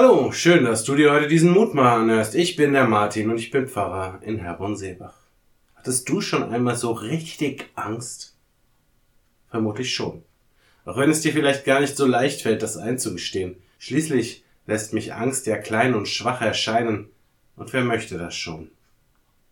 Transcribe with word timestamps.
Hallo, 0.00 0.30
schön, 0.30 0.64
dass 0.64 0.84
du 0.84 0.94
dir 0.94 1.10
heute 1.10 1.26
diesen 1.26 1.50
Mut 1.50 1.74
mal 1.74 1.96
anhörst. 1.96 2.36
Ich 2.36 2.54
bin 2.54 2.72
der 2.72 2.86
Martin 2.86 3.30
und 3.30 3.38
ich 3.38 3.50
bin 3.50 3.66
Pfarrer 3.66 4.20
in 4.22 4.38
Herborn-Seebach. 4.38 5.16
Hattest 5.74 6.08
du 6.08 6.20
schon 6.20 6.44
einmal 6.44 6.76
so 6.76 6.92
richtig 6.92 7.68
Angst? 7.74 8.36
Vermutlich 9.50 9.92
schon. 9.92 10.22
Auch 10.84 10.98
wenn 10.98 11.10
es 11.10 11.22
dir 11.22 11.32
vielleicht 11.32 11.64
gar 11.64 11.80
nicht 11.80 11.96
so 11.96 12.06
leicht 12.06 12.42
fällt, 12.42 12.62
das 12.62 12.76
einzugestehen. 12.76 13.56
Schließlich 13.80 14.44
lässt 14.68 14.94
mich 14.94 15.14
Angst 15.14 15.48
ja 15.48 15.56
klein 15.56 15.96
und 15.96 16.06
schwach 16.06 16.42
erscheinen. 16.42 17.08
Und 17.56 17.72
wer 17.72 17.82
möchte 17.82 18.18
das 18.18 18.36
schon? 18.36 18.70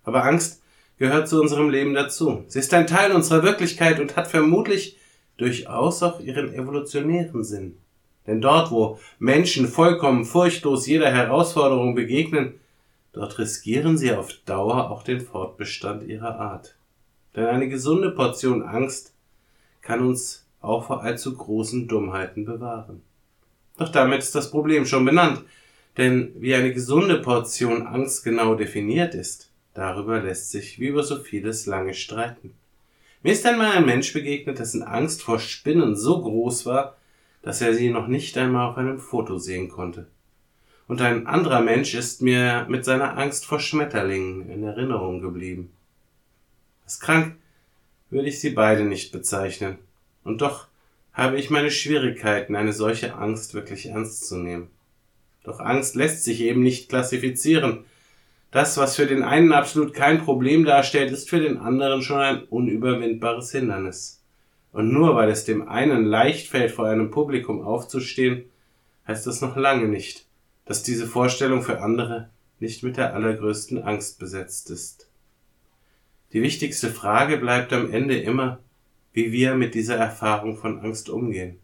Aber 0.05 0.23
Angst 0.23 0.63
gehört 0.97 1.29
zu 1.29 1.41
unserem 1.41 1.71
Leben 1.71 1.93
dazu. 1.93 2.45
Sie 2.47 2.61
ist 2.61 2.73
ein 2.73 2.87
Teil 2.87 3.11
unserer 3.11 3.43
Wirklichkeit 3.43 3.99
und 3.99 4.15
hat 4.15 4.29
vermutlich 4.29 4.97
durchaus 5.39 6.05
auch 6.05 6.21
ihren 6.21 6.55
evolutionären 6.55 7.43
Sinn. 7.43 7.79
Denn 8.27 8.41
dort, 8.41 8.71
wo 8.71 8.99
Menschen 9.19 9.69
vollkommen 9.69 10.25
furchtlos 10.25 10.87
jeder 10.87 11.11
Herausforderung 11.11 11.95
begegnen, 11.95 12.55
dort 13.13 13.39
riskieren 13.39 13.97
sie 13.97 14.13
auf 14.13 14.33
Dauer 14.45 14.91
auch 14.91 15.03
den 15.03 15.21
Fortbestand 15.21 16.03
ihrer 16.03 16.39
Art. 16.39 16.75
Denn 17.35 17.47
eine 17.47 17.69
gesunde 17.69 18.11
Portion 18.11 18.63
Angst 18.63 19.13
kann 19.83 20.01
uns 20.05 20.45
auch 20.61 20.87
vor 20.87 21.03
allzu 21.03 21.37
großen 21.37 21.87
Dummheiten 21.87 22.45
bewahren. 22.45 23.03
Doch 23.79 23.91
damit 23.91 24.21
ist 24.21 24.35
das 24.35 24.51
Problem 24.51 24.87
schon 24.87 25.05
benannt, 25.05 25.45
denn 25.97 26.33
wie 26.39 26.55
eine 26.55 26.73
gesunde 26.73 27.21
Portion 27.21 27.87
Angst 27.87 28.25
genau 28.25 28.55
definiert 28.55 29.15
ist, 29.15 29.51
darüber 29.75 30.21
lässt 30.21 30.51
sich 30.51 30.81
wie 30.81 30.89
über 30.89 31.03
so 31.03 31.19
vieles 31.19 31.67
lange 31.67 31.95
streiten. 31.95 32.55
Mir 33.23 33.33
ist 33.33 33.47
einmal 33.47 33.73
ein 33.73 33.87
Mensch 33.87 34.13
begegnet, 34.13 34.59
dessen 34.59 34.83
Angst 34.83 35.23
vor 35.23 35.39
Spinnen 35.39 35.97
so 35.97 36.23
groß 36.23 36.67
war, 36.67 36.97
dass 37.47 37.61
er 37.61 37.75
sie 37.75 37.91
noch 37.91 38.09
nicht 38.09 38.37
einmal 38.39 38.69
auf 38.69 38.77
einem 38.77 38.99
Foto 38.99 39.39
sehen 39.39 39.69
konnte. 39.69 40.09
Und 40.89 41.01
ein 41.01 41.29
anderer 41.29 41.61
Mensch 41.61 41.95
ist 41.95 42.21
mir 42.21 42.67
mit 42.69 42.85
seiner 42.85 43.17
Angst 43.17 43.47
vor 43.47 43.61
Schmetterlingen 43.61 44.51
in 44.51 44.65
Erinnerung 44.65 45.21
geblieben. 45.21 45.71
Als 46.83 46.99
krank 46.99 47.37
würde 48.11 48.29
ich 48.29 48.41
sie 48.41 48.51
beide 48.51 48.85
nicht 48.85 49.13
bezeichnen, 49.13 49.79
und 50.25 50.41
doch 50.41 50.67
habe 51.13 51.39
ich 51.39 51.49
meine 51.49 51.71
Schwierigkeiten, 51.71 52.57
eine 52.57 52.73
solche 52.73 53.15
Angst 53.15 53.55
wirklich 53.55 53.87
ernst 53.87 54.27
zu 54.27 54.39
nehmen. 54.39 54.67
Doch 55.45 55.61
Angst 55.61 55.95
lässt 55.95 56.25
sich 56.25 56.41
eben 56.41 56.65
nicht 56.65 56.89
klassifizieren. 56.89 57.85
Das, 58.51 58.77
was 58.77 58.97
für 58.97 59.07
den 59.07 59.23
einen 59.23 59.53
absolut 59.53 59.95
kein 59.95 60.21
Problem 60.21 60.65
darstellt, 60.65 61.13
ist 61.13 61.31
für 61.31 61.39
den 61.39 61.59
anderen 61.59 62.03
schon 62.03 62.19
ein 62.19 62.43
unüberwindbares 62.43 63.53
Hindernis. 63.53 64.21
Und 64.77 64.93
nur 64.93 65.17
weil 65.17 65.31
es 65.31 65.47
dem 65.47 65.67
einen 65.69 66.05
leicht 66.05 66.49
fällt, 66.49 66.71
vor 66.71 66.87
einem 66.87 67.11
Publikum 67.11 67.63
aufzustehen, 67.63 68.45
heißt 69.09 69.27
das 69.27 69.41
noch 69.41 69.57
lange 69.57 69.89
nicht, 69.89 70.27
dass 70.67 70.83
diese 70.83 71.07
Vorstellung 71.07 71.63
für 71.63 71.81
andere 71.81 72.29
nicht 72.61 72.83
mit 72.83 72.99
der 72.99 73.15
allergrößten 73.15 73.83
Angst 73.83 74.19
besetzt 74.19 74.69
ist. 74.69 75.11
Die 76.35 76.43
wichtigste 76.43 76.91
Frage 76.91 77.39
bleibt 77.39 77.73
am 77.73 77.91
Ende 77.91 78.19
immer, 78.19 78.59
wie 79.15 79.33
wir 79.33 79.55
mit 79.55 79.75
dieser 79.75 79.97
Erfahrung 79.97 80.59
von 80.59 80.79
Angst 80.81 81.09
umgehen. 81.09 81.59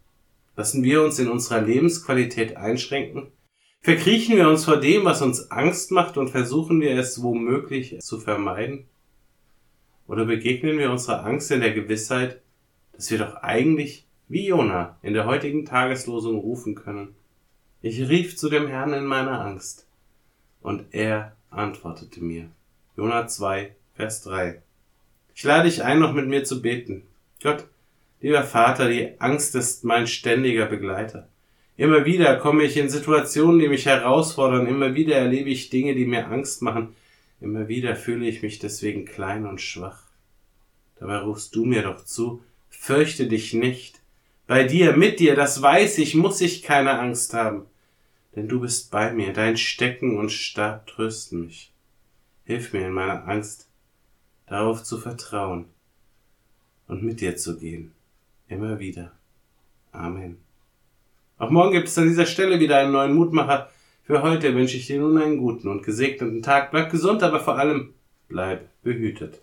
Lassen 0.57 0.83
wir 0.83 1.03
uns 1.03 1.19
in 1.19 1.29
unserer 1.29 1.61
Lebensqualität 1.61 2.57
einschränken? 2.57 3.27
Verkriechen 3.83 4.39
wir 4.39 4.49
uns 4.49 4.65
vor 4.65 4.79
dem, 4.79 5.05
was 5.05 5.21
uns 5.21 5.51
Angst 5.51 5.91
macht 5.91 6.17
und 6.17 6.31
versuchen 6.31 6.81
wir 6.81 6.99
es 6.99 7.23
womöglich 7.23 8.01
zu 8.01 8.19
vermeiden? 8.19 8.87
Oder 10.07 10.25
begegnen 10.25 10.79
wir 10.79 10.91
unserer 10.91 11.27
Angst 11.27 11.51
in 11.51 11.61
der 11.61 11.75
Gewissheit, 11.75 12.43
dass 12.93 13.11
wir 13.11 13.19
doch 13.19 13.37
eigentlich 13.37 14.07
wie 14.29 14.47
Jona 14.47 14.97
in 15.03 15.15
der 15.15 15.27
heutigen 15.27 15.67
Tageslosung 15.67 16.39
rufen 16.39 16.75
können. 16.75 17.15
Ich 17.83 18.09
rief 18.09 18.37
zu 18.37 18.49
dem 18.49 18.67
Herrn 18.69 18.93
in 18.93 19.05
meiner 19.05 19.41
Angst, 19.41 19.87
und 20.61 20.85
er 20.93 21.37
antwortete 21.51 22.23
mir. 22.23 22.49
Jona 22.97 23.27
2, 23.27 23.75
Vers 23.95 24.23
3. 24.23 24.63
Ich 25.35 25.43
lade 25.45 25.69
dich 25.69 25.83
ein, 25.83 25.99
noch 25.99 26.13
mit 26.13 26.29
mir 26.29 26.45
zu 26.45 26.63
beten. 26.63 27.03
Gott, 27.43 27.67
lieber 28.21 28.43
Vater, 28.43 28.89
die 28.89 29.21
Angst 29.21 29.55
ist 29.55 29.85
mein 29.85 30.07
ständiger 30.07 30.67
Begleiter. 30.67 31.29
Immer 31.77 32.05
wieder 32.05 32.37
komme 32.37 32.65
ich 32.65 32.77
in 32.77 32.91
Situationen, 32.91 33.59
die 33.59 33.69
mich 33.69 33.87
herausfordern, 33.87 34.67
immer 34.67 34.95
wieder 34.95 35.17
erlebe 35.17 35.51
ich 35.51 35.71
Dinge, 35.71 35.95
die 35.95 36.05
mir 36.05 36.29
Angst 36.29 36.63
machen, 36.63 36.95
immer 37.41 37.67
wieder 37.67 37.97
fühle 37.97 38.27
ich 38.27 38.43
mich 38.43 38.59
deswegen 38.59 39.05
klein 39.05 39.47
und 39.47 39.61
schwach. 39.61 40.05
Dabei 41.01 41.19
rufst 41.19 41.57
du 41.57 41.65
mir 41.65 41.83
doch 41.83 42.05
zu, 42.05 42.43
fürchte 42.83 43.29
dich 43.29 43.55
nicht. 43.55 44.01
Bei 44.49 44.65
dir, 44.65 44.97
mit 44.97 45.21
dir, 45.21 45.37
das 45.37 45.63
weiß 45.63 45.99
ich, 45.99 46.17
muss 46.17 46.41
ich 46.41 46.65
keine 46.65 46.99
Angst 46.99 47.33
haben. 47.33 47.67
Denn 48.35 48.49
du 48.49 48.59
bist 48.59 48.91
bei 48.91 49.13
mir, 49.13 49.33
dein 49.33 49.57
Stecken 49.57 50.19
und 50.19 50.33
Stab 50.33 50.89
trösten 50.89 51.43
mich. 51.43 51.73
Hilf 52.45 52.73
mir 52.73 52.89
in 52.89 52.93
meiner 52.93 53.29
Angst, 53.29 53.69
darauf 54.49 54.83
zu 54.83 54.99
vertrauen 54.99 55.67
und 56.89 57.05
mit 57.05 57.21
dir 57.21 57.37
zu 57.37 57.57
gehen. 57.57 57.93
Immer 58.49 58.81
wieder. 58.81 59.13
Amen. 59.93 60.39
Auch 61.39 61.51
morgen 61.51 61.71
gibt 61.71 61.87
es 61.87 61.97
an 61.99 62.09
dieser 62.09 62.27
Stelle 62.27 62.59
wieder 62.59 62.79
einen 62.79 62.91
neuen 62.91 63.15
Mutmacher. 63.15 63.71
Für 64.03 64.23
heute 64.23 64.57
wünsche 64.57 64.77
ich 64.77 64.89
dir 64.89 64.99
nun 64.99 65.23
einen 65.23 65.39
guten 65.39 65.69
und 65.69 65.85
gesegneten 65.85 66.43
Tag. 66.43 66.73
Bleib 66.73 66.91
gesund, 66.91 67.23
aber 67.23 67.39
vor 67.39 67.57
allem 67.61 67.95
bleib 68.27 68.69
behütet. 68.83 69.41